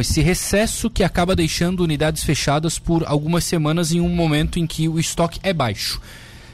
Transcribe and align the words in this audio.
esse 0.00 0.22
recesso 0.22 0.88
que 0.88 1.04
acaba 1.04 1.36
deixando 1.36 1.80
unidades 1.80 2.24
fechadas 2.24 2.78
por 2.78 3.04
algumas 3.06 3.44
semanas 3.44 3.92
em 3.92 4.00
um 4.00 4.08
momento 4.08 4.58
em 4.58 4.66
que 4.66 4.88
o 4.88 4.98
estoque 4.98 5.38
é 5.42 5.52
baixo. 5.52 6.00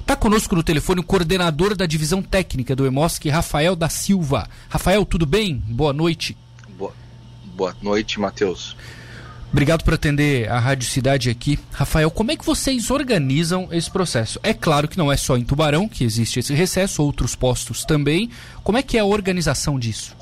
Está 0.01 0.17
conosco 0.17 0.57
no 0.57 0.63
telefone 0.65 0.99
o 0.99 1.05
coordenador 1.05 1.77
da 1.77 1.87
divisão 1.87 2.21
técnica 2.21 2.75
do 2.75 2.85
EMOSC, 2.85 3.29
Rafael 3.29 3.77
da 3.77 3.89
Silva. 3.89 4.49
Rafael, 4.69 5.07
tudo 5.07 5.25
bem? 5.25 5.55
Boa 5.69 5.93
noite. 5.93 6.37
Boa, 6.77 6.93
boa 7.55 7.77
noite, 7.81 8.19
Matheus. 8.19 8.77
Obrigado 9.53 9.85
por 9.85 9.95
atender 9.95 10.51
a 10.51 10.59
Rádio 10.59 10.89
Cidade 10.89 11.31
aqui. 11.31 11.61
Rafael, 11.71 12.11
como 12.11 12.33
é 12.33 12.37
que 12.37 12.45
vocês 12.45 12.91
organizam 12.91 13.69
esse 13.71 13.89
processo? 13.89 14.41
É 14.43 14.53
claro 14.53 14.89
que 14.89 14.99
não 14.99 15.13
é 15.13 15.17
só 15.17 15.37
em 15.37 15.45
Tubarão 15.45 15.89
que 15.89 16.03
existe 16.03 16.41
esse 16.41 16.55
recesso, 16.55 17.05
outros 17.05 17.37
postos 17.37 17.85
também. 17.85 18.31
Como 18.65 18.77
é 18.77 18.83
que 18.83 18.97
é 18.97 19.01
a 19.01 19.05
organização 19.05 19.79
disso? 19.79 20.19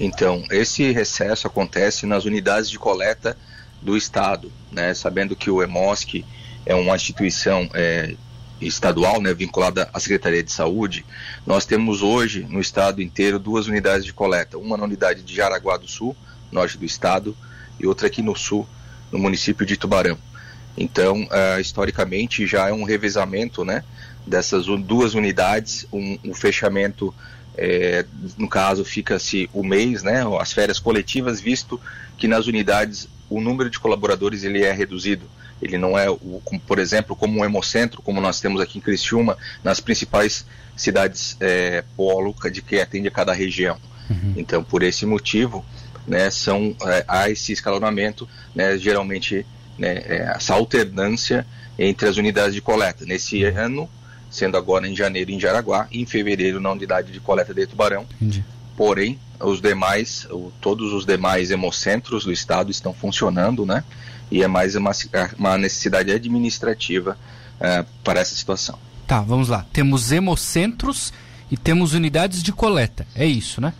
Então, 0.00 0.42
esse 0.50 0.90
recesso 0.90 1.46
acontece 1.46 2.06
nas 2.06 2.24
unidades 2.24 2.70
de 2.70 2.78
coleta 2.78 3.36
do 3.82 3.98
Estado, 3.98 4.50
né? 4.72 4.94
sabendo 4.94 5.36
que 5.36 5.50
o 5.50 5.62
EMOSC 5.62 6.24
é 6.64 6.74
uma 6.74 6.96
instituição 6.96 7.68
é, 7.74 8.16
estadual, 8.60 9.20
né, 9.20 9.32
vinculada 9.32 9.88
à 9.92 10.00
Secretaria 10.00 10.42
de 10.42 10.52
Saúde, 10.52 11.04
nós 11.46 11.64
temos 11.64 12.02
hoje 12.02 12.46
no 12.48 12.60
estado 12.60 13.00
inteiro 13.00 13.38
duas 13.38 13.66
unidades 13.66 14.04
de 14.04 14.12
coleta, 14.12 14.58
uma 14.58 14.76
na 14.76 14.84
unidade 14.84 15.22
de 15.22 15.34
Jaraguá 15.34 15.76
do 15.76 15.88
Sul, 15.88 16.16
norte 16.52 16.76
do 16.76 16.84
estado, 16.84 17.36
e 17.78 17.86
outra 17.86 18.06
aqui 18.06 18.20
no 18.20 18.36
sul, 18.36 18.68
no 19.10 19.18
município 19.18 19.64
de 19.64 19.76
Tubarão. 19.76 20.18
Então, 20.76 21.22
uh, 21.22 21.60
historicamente, 21.60 22.46
já 22.46 22.68
é 22.68 22.72
um 22.72 22.84
revezamento 22.84 23.64
né, 23.64 23.82
dessas 24.26 24.66
duas 24.66 25.14
unidades, 25.14 25.86
um, 25.92 26.18
um 26.24 26.34
fechamento 26.34 27.14
é, 27.56 28.04
no 28.38 28.48
caso, 28.48 28.84
fica-se 28.84 29.48
o 29.52 29.62
mês, 29.62 30.02
né, 30.02 30.22
as 30.38 30.52
férias 30.52 30.78
coletivas, 30.78 31.40
visto 31.40 31.80
que 32.16 32.28
nas 32.28 32.46
unidades 32.46 33.08
o 33.28 33.40
número 33.40 33.70
de 33.70 33.78
colaboradores 33.78 34.44
ele 34.44 34.62
é 34.62 34.72
reduzido. 34.72 35.26
Ele 35.60 35.76
não 35.76 35.98
é, 35.98 36.08
o, 36.08 36.40
como, 36.44 36.60
por 36.60 36.78
exemplo, 36.78 37.14
como 37.14 37.40
um 37.40 37.44
hemocentro, 37.44 38.00
como 38.02 38.20
nós 38.20 38.40
temos 38.40 38.60
aqui 38.60 38.78
em 38.78 38.80
Criciúma, 38.80 39.36
nas 39.62 39.78
principais 39.78 40.46
cidades 40.76 41.36
é, 41.38 41.84
polo 41.96 42.34
de 42.50 42.62
que 42.62 42.80
atende 42.80 43.08
a 43.08 43.10
cada 43.10 43.32
região. 43.32 43.76
Uhum. 44.08 44.34
Então, 44.36 44.64
por 44.64 44.82
esse 44.82 45.04
motivo, 45.04 45.64
né, 46.06 46.30
são, 46.30 46.74
é, 46.86 47.04
há 47.06 47.30
esse 47.30 47.52
escalonamento, 47.52 48.28
né, 48.54 48.76
geralmente 48.78 49.46
né, 49.78 50.02
é, 50.06 50.32
essa 50.34 50.54
alternância 50.54 51.46
entre 51.78 52.08
as 52.08 52.16
unidades 52.16 52.54
de 52.54 52.60
coleta. 52.60 53.04
Nesse 53.04 53.44
ano, 53.44 53.88
sendo 54.30 54.56
agora 54.56 54.86
em 54.86 54.94
janeiro 54.94 55.30
em 55.30 55.40
Jaraguá 55.40 55.88
e 55.90 56.00
em 56.00 56.06
fevereiro 56.06 56.60
na 56.60 56.70
unidade 56.70 57.12
de 57.12 57.20
coleta 57.20 57.52
de 57.52 57.66
Tubarão. 57.66 58.06
Entendi. 58.14 58.44
Porém, 58.76 59.18
os 59.40 59.60
demais, 59.60 60.26
todos 60.60 60.92
os 60.92 61.04
demais 61.04 61.50
hemocentros 61.50 62.24
do 62.24 62.32
estado 62.32 62.70
estão 62.70 62.94
funcionando, 62.94 63.66
né? 63.66 63.84
E 64.30 64.42
é 64.42 64.48
mais 64.48 64.76
uma, 64.76 64.92
uma 65.36 65.58
necessidade 65.58 66.12
administrativa 66.12 67.18
uh, 67.56 67.86
para 68.04 68.20
essa 68.20 68.34
situação. 68.34 68.78
Tá, 69.06 69.20
vamos 69.20 69.48
lá. 69.48 69.66
Temos 69.72 70.12
hemocentros 70.12 71.12
e 71.50 71.56
temos 71.56 71.94
unidades 71.94 72.42
de 72.42 72.52
coleta. 72.52 73.06
É 73.14 73.26
isso, 73.26 73.60
né? 73.60 73.74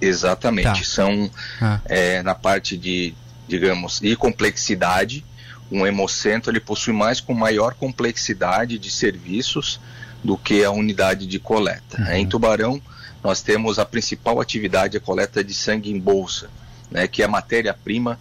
Exatamente. 0.00 0.64
Tá. 0.64 0.74
São 0.82 1.30
ah. 1.60 1.80
é, 1.84 2.22
na 2.22 2.34
parte 2.34 2.76
de, 2.76 3.14
digamos, 3.46 4.00
de 4.00 4.16
complexidade 4.16 5.24
um 5.70 5.86
hemocentro 5.86 6.50
ele 6.50 6.60
possui 6.60 6.94
mais 6.94 7.20
com 7.20 7.34
maior 7.34 7.74
complexidade 7.74 8.78
de 8.78 8.90
serviços 8.90 9.80
do 10.22 10.36
que 10.36 10.64
a 10.64 10.70
unidade 10.70 11.26
de 11.26 11.38
coleta. 11.38 12.00
Uhum. 12.00 12.12
Em 12.12 12.26
Tubarão, 12.26 12.80
nós 13.22 13.42
temos 13.42 13.78
a 13.78 13.84
principal 13.84 14.40
atividade, 14.40 14.96
a 14.96 15.00
coleta 15.00 15.42
de 15.44 15.54
sangue 15.54 15.90
em 15.90 15.98
bolsa, 15.98 16.50
né, 16.90 17.06
que 17.06 17.22
é 17.22 17.24
a 17.24 17.28
matéria-prima 17.28 18.18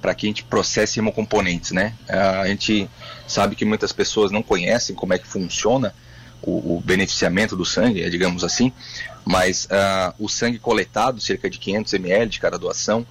para 0.00 0.14
que 0.14 0.26
a 0.26 0.28
gente 0.28 0.44
processe 0.44 0.98
hemocomponentes. 0.98 1.72
Né? 1.72 1.94
A 2.08 2.46
gente 2.46 2.88
sabe 3.26 3.56
que 3.56 3.64
muitas 3.64 3.92
pessoas 3.92 4.30
não 4.30 4.42
conhecem 4.42 4.94
como 4.94 5.12
é 5.12 5.18
que 5.18 5.26
funciona 5.26 5.94
o, 6.40 6.76
o 6.76 6.80
beneficiamento 6.84 7.56
do 7.56 7.64
sangue, 7.64 8.08
digamos 8.10 8.44
assim, 8.44 8.72
mas 9.24 9.66
uh, 9.66 10.14
o 10.18 10.28
sangue 10.28 10.58
coletado, 10.58 11.20
cerca 11.20 11.50
de 11.50 11.58
500 11.58 11.94
ml 11.94 12.30
de 12.30 12.40
cada 12.40 12.58
doação, 12.58 13.06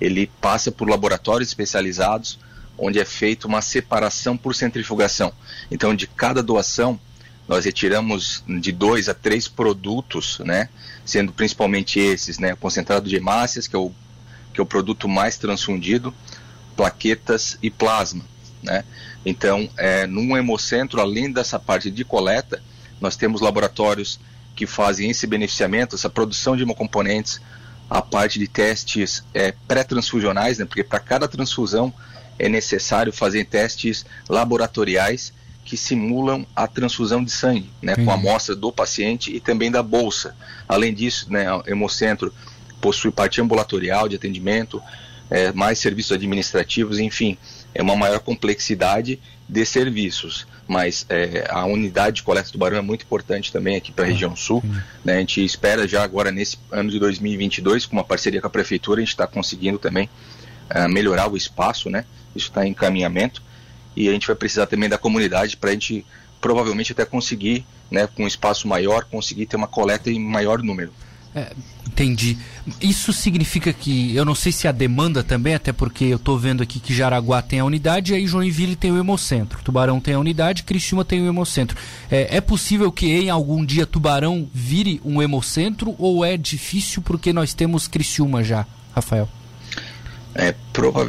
ele 0.00 0.30
passa 0.40 0.72
por 0.72 0.88
laboratórios 0.88 1.48
especializados 1.48 2.38
onde 2.82 2.98
é 2.98 3.04
feita 3.04 3.46
uma 3.46 3.62
separação 3.62 4.36
por 4.36 4.56
centrifugação. 4.56 5.32
Então, 5.70 5.94
de 5.94 6.08
cada 6.08 6.42
doação, 6.42 6.98
nós 7.46 7.64
retiramos 7.64 8.42
de 8.60 8.72
dois 8.72 9.08
a 9.08 9.14
três 9.14 9.46
produtos, 9.46 10.40
né, 10.40 10.68
sendo 11.04 11.32
principalmente 11.32 12.00
esses, 12.00 12.40
né, 12.40 12.56
concentrado 12.56 13.08
de 13.08 13.14
hemácias, 13.14 13.68
que 13.68 13.76
é 13.76 13.78
o, 13.78 13.92
que 14.52 14.60
é 14.60 14.62
o 14.62 14.66
produto 14.66 15.08
mais 15.08 15.36
transfundido, 15.36 16.12
plaquetas 16.76 17.56
e 17.62 17.70
plasma. 17.70 18.24
Né? 18.60 18.84
Então, 19.24 19.70
é, 19.76 20.04
num 20.06 20.36
hemocentro, 20.36 21.00
além 21.00 21.30
dessa 21.30 21.60
parte 21.60 21.88
de 21.88 22.04
coleta, 22.04 22.60
nós 23.00 23.14
temos 23.14 23.40
laboratórios 23.40 24.18
que 24.56 24.66
fazem 24.66 25.08
esse 25.08 25.26
beneficiamento, 25.26 25.94
essa 25.94 26.10
produção 26.10 26.56
de 26.56 26.64
hemocomponentes, 26.64 27.40
a 27.88 28.02
parte 28.02 28.40
de 28.40 28.48
testes 28.48 29.22
é, 29.32 29.52
pré-transfusionais, 29.68 30.58
né, 30.58 30.64
porque 30.64 30.82
para 30.82 30.98
cada 30.98 31.28
transfusão 31.28 31.94
é 32.42 32.48
necessário 32.48 33.12
fazer 33.12 33.44
testes 33.44 34.04
laboratoriais 34.28 35.32
que 35.64 35.76
simulam 35.76 36.44
a 36.56 36.66
transfusão 36.66 37.22
de 37.22 37.30
sangue, 37.30 37.70
né, 37.80 37.94
com 37.94 38.10
a 38.10 38.14
amostra 38.14 38.56
do 38.56 38.72
paciente 38.72 39.34
e 39.34 39.38
também 39.38 39.70
da 39.70 39.80
bolsa. 39.80 40.34
Além 40.68 40.92
disso, 40.92 41.32
né, 41.32 41.50
o 41.54 41.62
Hemocentro 41.64 42.34
possui 42.80 43.12
parte 43.12 43.40
ambulatorial 43.40 44.08
de 44.08 44.16
atendimento, 44.16 44.82
é, 45.30 45.52
mais 45.52 45.78
serviços 45.78 46.10
administrativos, 46.10 46.98
enfim, 46.98 47.38
é 47.72 47.80
uma 47.80 47.94
maior 47.94 48.18
complexidade 48.18 49.20
de 49.48 49.64
serviços. 49.64 50.44
Mas 50.66 51.06
é, 51.08 51.46
a 51.48 51.64
unidade 51.64 52.16
de 52.16 52.22
coleta 52.24 52.50
do 52.50 52.58
barão 52.58 52.78
é 52.78 52.82
muito 52.82 53.04
importante 53.04 53.52
também 53.52 53.76
aqui 53.76 53.92
para 53.92 54.04
a 54.04 54.08
região 54.08 54.34
sul. 54.34 54.64
Né, 55.04 55.14
a 55.14 55.18
gente 55.20 55.44
espera 55.44 55.86
já 55.86 56.02
agora 56.02 56.32
nesse 56.32 56.58
ano 56.72 56.90
de 56.90 56.98
2022, 56.98 57.86
com 57.86 57.94
uma 57.94 58.04
parceria 58.04 58.40
com 58.40 58.48
a 58.48 58.50
prefeitura, 58.50 58.98
a 58.98 59.04
gente 59.04 59.10
está 59.10 59.28
conseguindo 59.28 59.78
também 59.78 60.10
uh, 60.70 60.88
melhorar 60.88 61.30
o 61.30 61.36
espaço, 61.36 61.90
né? 61.90 62.04
isso 62.34 62.48
está 62.48 62.66
em 62.66 62.70
encaminhamento, 62.70 63.42
e 63.94 64.08
a 64.08 64.12
gente 64.12 64.26
vai 64.26 64.36
precisar 64.36 64.66
também 64.66 64.88
da 64.88 64.98
comunidade 64.98 65.56
para 65.56 65.70
a 65.70 65.72
gente 65.72 66.04
provavelmente 66.40 66.92
até 66.92 67.04
conseguir, 67.04 67.64
né, 67.90 68.06
com 68.06 68.24
um 68.24 68.26
espaço 68.26 68.66
maior, 68.66 69.04
conseguir 69.04 69.46
ter 69.46 69.56
uma 69.56 69.68
coleta 69.68 70.10
em 70.10 70.18
maior 70.18 70.62
número. 70.62 70.92
É, 71.34 71.50
entendi. 71.86 72.36
Isso 72.80 73.10
significa 73.12 73.72
que, 73.72 74.14
eu 74.14 74.24
não 74.24 74.34
sei 74.34 74.52
se 74.52 74.68
a 74.68 74.72
demanda 74.72 75.22
também, 75.22 75.54
até 75.54 75.72
porque 75.72 76.04
eu 76.04 76.16
estou 76.16 76.38
vendo 76.38 76.62
aqui 76.62 76.78
que 76.78 76.92
Jaraguá 76.92 77.40
tem 77.40 77.60
a 77.60 77.64
unidade, 77.64 78.12
e 78.12 78.16
aí 78.16 78.26
Joinville 78.26 78.76
tem 78.76 78.90
o 78.90 78.98
Hemocentro, 78.98 79.62
Tubarão 79.62 80.00
tem 80.00 80.14
a 80.14 80.18
unidade, 80.18 80.62
Criciúma 80.62 81.04
tem 81.04 81.22
o 81.22 81.28
Hemocentro. 81.28 81.76
É, 82.10 82.36
é 82.36 82.40
possível 82.40 82.90
que 82.90 83.06
em 83.06 83.30
algum 83.30 83.64
dia 83.64 83.86
Tubarão 83.86 84.48
vire 84.52 85.00
um 85.04 85.22
Hemocentro 85.22 85.94
ou 85.98 86.24
é 86.24 86.36
difícil 86.36 87.02
porque 87.02 87.32
nós 87.32 87.54
temos 87.54 87.88
Criciúma 87.88 88.42
já, 88.42 88.66
Rafael? 88.94 89.28
É, 90.34 90.54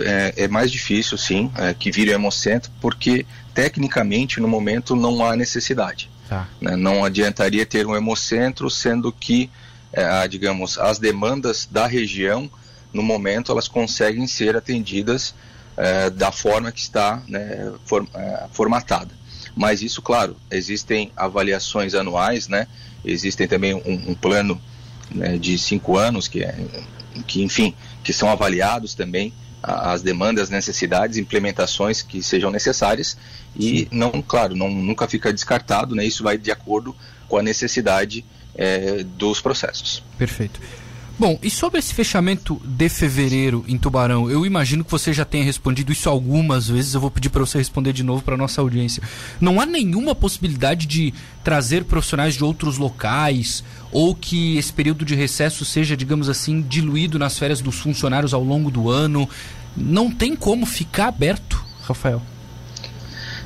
é, 0.05 0.43
é, 0.43 0.47
mais 0.47 0.71
difícil, 0.71 1.17
sim, 1.17 1.51
é, 1.55 1.73
que 1.73 1.91
vire 1.91 2.11
hemocentro, 2.11 2.71
porque 2.81 3.25
tecnicamente 3.53 4.39
no 4.39 4.47
momento 4.47 4.95
não 4.95 5.25
há 5.25 5.35
necessidade. 5.35 6.09
Tá. 6.27 6.47
Né? 6.59 6.75
Não 6.75 7.05
adiantaria 7.05 7.65
ter 7.65 7.85
um 7.85 7.95
hemocentro, 7.95 8.69
sendo 8.69 9.11
que, 9.11 9.49
é, 9.93 10.27
digamos, 10.27 10.77
as 10.77 10.99
demandas 10.99 11.67
da 11.69 11.87
região, 11.87 12.49
no 12.91 13.01
momento, 13.01 13.51
elas 13.51 13.67
conseguem 13.67 14.27
ser 14.27 14.55
atendidas 14.55 15.33
é, 15.77 16.09
da 16.09 16.31
forma 16.31 16.71
que 16.71 16.79
está 16.79 17.21
né, 17.27 17.71
for, 17.85 18.05
é, 18.13 18.45
formatada. 18.51 19.13
Mas 19.55 19.81
isso, 19.81 20.01
claro, 20.01 20.35
existem 20.51 21.11
avaliações 21.15 21.93
anuais, 21.93 22.47
né? 22.47 22.67
existem 23.05 23.47
também 23.47 23.73
um, 23.73 24.11
um 24.11 24.15
plano 24.15 24.59
né, 25.11 25.37
de 25.37 25.57
cinco 25.57 25.97
anos, 25.97 26.27
que, 26.27 26.43
é, 26.43 26.55
que 27.27 27.41
enfim, 27.41 27.73
que 28.03 28.13
são 28.13 28.29
avaliados 28.29 28.93
também 28.93 29.33
as 29.63 30.01
demandas, 30.01 30.49
necessidades, 30.49 31.17
implementações 31.17 32.01
que 32.01 32.21
sejam 32.21 32.51
necessárias 32.51 33.17
e 33.55 33.87
não, 33.91 34.21
claro, 34.21 34.55
não, 34.55 34.69
nunca 34.69 35.07
fica 35.07 35.31
descartado, 35.31 35.95
né? 35.95 36.05
Isso 36.05 36.21
vai 36.21 36.37
de 36.37 36.51
acordo 36.51 36.93
com 37.29 37.37
a 37.37 37.43
necessidade 37.43 38.25
é, 38.55 39.03
dos 39.03 39.39
processos. 39.39 40.03
Perfeito. 40.17 40.59
Bom, 41.17 41.37
e 41.43 41.49
sobre 41.49 41.77
esse 41.77 41.93
fechamento 41.93 42.59
de 42.65 42.89
fevereiro 42.89 43.63
em 43.67 43.77
Tubarão, 43.77 44.31
eu 44.31 44.47
imagino 44.47 44.83
que 44.83 44.91
você 44.91 45.13
já 45.13 45.23
tenha 45.23 45.43
respondido 45.43 45.91
isso 45.91 46.09
algumas 46.09 46.67
vezes, 46.67 46.95
eu 46.95 46.99
vou 46.99 47.11
pedir 47.11 47.29
para 47.29 47.45
você 47.45 47.59
responder 47.59 47.93
de 47.93 48.01
novo 48.01 48.23
para 48.23 48.35
nossa 48.35 48.61
audiência. 48.61 49.03
Não 49.39 49.61
há 49.61 49.65
nenhuma 49.65 50.15
possibilidade 50.15 50.87
de 50.87 51.13
trazer 51.43 51.83
profissionais 51.85 52.33
de 52.33 52.43
outros 52.43 52.79
locais 52.79 53.63
ou 53.91 54.15
que 54.15 54.57
esse 54.57 54.73
período 54.73 55.05
de 55.05 55.13
recesso 55.13 55.63
seja, 55.63 55.95
digamos 55.95 56.29
assim, 56.29 56.61
diluído 56.61 57.19
nas 57.19 57.37
férias 57.37 57.61
dos 57.61 57.75
funcionários 57.75 58.33
ao 58.33 58.43
longo 58.43 58.71
do 58.71 58.89
ano? 58.89 59.29
Não 59.77 60.09
tem 60.09 60.35
como 60.35 60.65
ficar 60.65 61.09
aberto, 61.09 61.63
Rafael? 61.83 62.23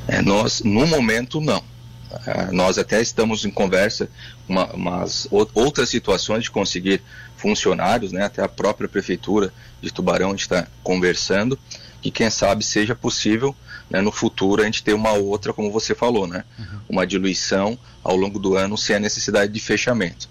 É, 0.08 0.22
nós, 0.22 0.62
no 0.64 0.88
momento, 0.88 1.42
não. 1.42 1.62
Uh, 2.10 2.54
nós 2.54 2.78
até 2.78 3.02
estamos 3.02 3.44
em 3.44 3.52
conversa 3.52 4.10
uma, 4.48 4.66
umas 4.74 5.28
outras 5.30 5.90
situações 5.90 6.44
de 6.44 6.52
conseguir 6.52 7.02
funcionários, 7.36 8.12
né? 8.12 8.24
Até 8.26 8.42
a 8.42 8.48
própria 8.48 8.88
prefeitura 8.88 9.54
de 9.82 9.92
Tubarão 9.92 10.34
está 10.34 10.68
conversando 10.84 11.60
e 12.04 12.10
quem 12.10 12.30
sabe 12.30 12.64
seja 12.64 12.96
possível 12.96 13.56
né, 13.90 14.02
no 14.02 14.12
futuro 14.12 14.62
a 14.62 14.66
gente 14.66 14.84
ter 14.84 14.94
uma 14.94 15.14
outra, 15.14 15.54
como 15.54 15.72
você 15.72 15.96
falou, 15.96 16.28
né? 16.28 16.44
Uhum. 16.58 16.80
Uma 16.90 17.08
diluição 17.08 17.78
ao 18.04 18.16
longo 18.16 18.40
do 18.40 18.56
ano 18.56 18.78
sem 18.78 18.96
a 18.96 19.00
necessidade 19.00 19.52
de 19.52 19.60
fechamento. 19.60 20.30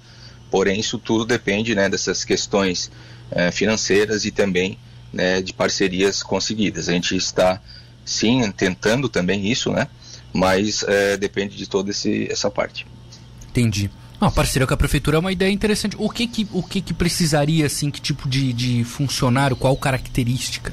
Porém, 0.50 0.78
isso 0.78 0.98
tudo 0.98 1.24
depende 1.24 1.74
né, 1.74 1.88
dessas 1.88 2.24
questões 2.24 2.90
eh, 3.30 3.50
financeiras 3.50 4.24
e 4.24 4.30
também 4.30 4.78
né, 5.12 5.42
de 5.42 5.52
parcerias 5.52 6.22
conseguidas. 6.22 6.88
A 6.88 6.92
gente 6.92 7.16
está, 7.16 7.60
sim, 8.04 8.50
tentando 8.52 9.08
também 9.08 9.50
isso, 9.50 9.72
né? 9.72 9.88
Mas 10.36 10.84
eh, 10.86 11.16
depende 11.16 11.56
de 11.56 11.66
toda 11.66 11.90
esse, 11.90 12.30
essa 12.30 12.50
parte. 12.50 12.86
Entendi. 13.48 13.90
Ah, 14.20 14.30
parceria 14.30 14.66
com 14.66 14.74
a 14.74 14.76
prefeitura 14.76 15.16
é 15.16 15.20
uma 15.20 15.32
ideia 15.32 15.50
interessante. 15.50 15.96
O 15.98 16.10
que 16.10 16.26
que, 16.26 16.46
o 16.52 16.62
que, 16.62 16.80
que 16.80 16.94
precisaria, 16.94 17.66
assim, 17.66 17.90
que 17.90 18.00
tipo 18.00 18.28
de, 18.28 18.52
de 18.52 18.84
funcionário, 18.84 19.56
qual 19.56 19.76
característica? 19.76 20.72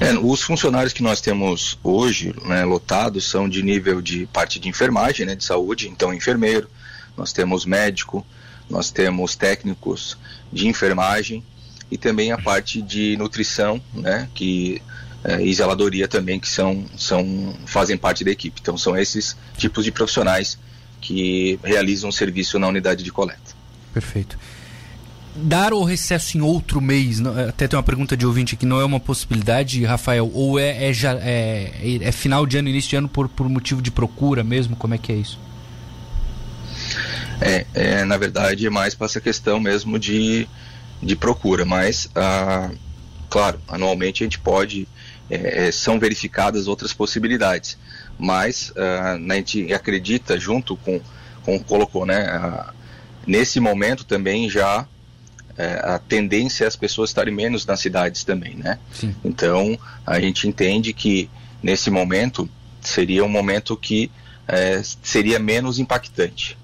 É, 0.00 0.14
os 0.18 0.42
funcionários 0.42 0.92
que 0.92 1.02
nós 1.02 1.20
temos 1.20 1.78
hoje 1.82 2.34
né, 2.44 2.64
lotados 2.64 3.24
são 3.24 3.48
de 3.48 3.62
nível 3.62 4.00
de 4.00 4.26
parte 4.26 4.58
de 4.58 4.68
enfermagem, 4.68 5.24
né, 5.24 5.34
de 5.34 5.44
saúde, 5.44 5.88
então 5.88 6.12
enfermeiro, 6.12 6.68
nós 7.16 7.32
temos 7.32 7.64
médico, 7.64 8.26
nós 8.68 8.90
temos 8.90 9.36
técnicos 9.36 10.16
de 10.52 10.66
enfermagem 10.66 11.44
e 11.90 11.98
também 11.98 12.32
a 12.32 12.38
parte 12.38 12.80
de 12.80 13.16
nutrição, 13.16 13.80
né, 13.92 14.28
que 14.34 14.82
é, 15.24 15.42
e 15.42 15.52
zeladoria 15.54 16.08
também 16.08 16.38
que 16.38 16.48
são, 16.48 16.84
são 16.96 17.54
fazem 17.66 17.96
parte 17.96 18.24
da 18.24 18.30
equipe. 18.30 18.60
Então 18.60 18.76
são 18.76 18.96
esses 18.96 19.36
tipos 19.56 19.84
de 19.84 19.92
profissionais 19.92 20.58
que 21.00 21.58
realizam 21.62 22.10
o 22.10 22.12
serviço 22.12 22.58
na 22.58 22.68
unidade 22.68 23.02
de 23.02 23.10
coleta. 23.10 23.54
Perfeito 23.92 24.38
dar 25.34 25.72
o 25.72 25.82
recesso 25.82 26.36
em 26.36 26.40
outro 26.40 26.80
mês, 26.80 27.20
é, 27.20 27.48
até 27.48 27.66
tem 27.66 27.76
uma 27.76 27.82
pergunta 27.82 28.16
de 28.16 28.26
ouvinte 28.26 28.54
aqui, 28.54 28.66
não 28.66 28.80
é 28.80 28.84
uma 28.84 29.00
possibilidade, 29.00 29.84
Rafael? 29.84 30.30
Ou 30.32 30.58
é, 30.58 30.90
é, 30.90 30.92
já, 30.92 31.14
é, 31.14 31.98
é 32.00 32.12
final 32.12 32.46
de 32.46 32.58
ano, 32.58 32.68
início 32.68 32.90
de 32.90 32.96
ano 32.96 33.08
por, 33.08 33.28
por 33.28 33.48
motivo 33.48 33.80
de 33.80 33.90
procura 33.90 34.44
mesmo? 34.44 34.76
Como 34.76 34.94
é 34.94 34.98
que 34.98 35.12
é 35.12 35.16
isso? 35.16 35.38
É, 37.40 37.66
é 37.74 38.04
na 38.04 38.16
verdade, 38.16 38.66
é 38.66 38.70
mais 38.70 38.94
para 38.94 39.06
essa 39.06 39.20
questão 39.20 39.58
mesmo 39.58 39.98
de, 39.98 40.46
de 41.02 41.16
procura, 41.16 41.64
mas, 41.64 42.08
ah, 42.14 42.70
claro, 43.32 43.58
anualmente 43.66 44.22
a 44.22 44.26
gente 44.26 44.38
pode, 44.38 44.86
é, 45.30 45.68
é 45.68 45.72
são 45.72 45.98
verificadas 45.98 46.68
outras 46.68 46.92
possibilidades, 46.92 47.78
mas 48.18 48.70
ah, 48.76 49.14
a 49.14 49.34
gente 49.36 49.72
acredita, 49.72 50.38
junto 50.38 50.76
com, 50.76 51.00
com 51.42 51.58
colocou, 51.58 52.04
né, 52.04 52.26
ah, 52.26 52.74
nesse 53.26 53.58
momento 53.58 54.04
também 54.04 54.50
já 54.50 54.86
é, 55.56 55.80
a 55.82 55.98
tendência 55.98 56.64
é 56.64 56.66
as 56.66 56.76
pessoas 56.76 57.08
estarem 57.08 57.32
menos 57.32 57.64
nas 57.64 57.80
cidades 57.80 58.22
também, 58.22 58.54
né? 58.54 58.78
Sim. 58.92 59.14
Então, 59.24 59.78
a 60.06 60.20
gente 60.20 60.46
entende 60.46 60.92
que 60.92 61.28
nesse 61.62 61.90
momento 61.90 62.48
seria 62.80 63.24
um 63.24 63.28
momento 63.28 63.76
que 63.76 64.10
é, 64.46 64.82
seria 65.02 65.38
menos 65.38 65.78
impactante. 65.78 66.58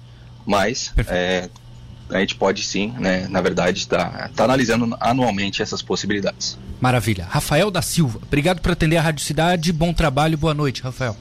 Mas 0.45 0.93
é, 1.07 1.49
a 2.09 2.19
gente 2.19 2.35
pode 2.35 2.63
sim, 2.63 2.93
né, 2.97 3.27
na 3.27 3.41
verdade, 3.41 3.79
estar 3.79 4.09
tá, 4.09 4.29
tá 4.35 4.43
analisando 4.43 4.95
anualmente 4.99 5.61
essas 5.61 5.81
possibilidades. 5.81 6.57
Maravilha. 6.81 7.27
Rafael 7.29 7.69
da 7.69 7.81
Silva, 7.81 8.19
obrigado 8.25 8.61
por 8.61 8.71
atender 8.71 8.97
a 8.97 9.01
Rádio 9.01 9.23
Cidade. 9.23 9.71
Bom 9.71 9.93
trabalho, 9.93 10.37
boa 10.37 10.53
noite, 10.53 10.81
Rafael. 10.81 11.15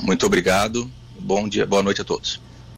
Muito 0.00 0.26
obrigado. 0.26 0.90
Bom 1.18 1.48
dia, 1.48 1.66
boa 1.66 1.82
noite 1.82 2.00
a 2.00 2.04
todos. 2.04 2.40